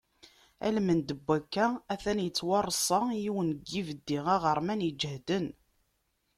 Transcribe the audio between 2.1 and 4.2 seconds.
yettwareṣṣa yiwen n yibeddi